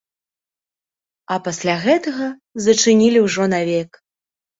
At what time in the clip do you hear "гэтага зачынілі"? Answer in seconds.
1.83-3.19